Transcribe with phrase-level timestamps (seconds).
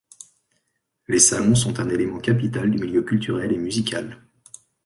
[1.07, 4.19] Les salons sont un élément capital du milieu culturel et musical.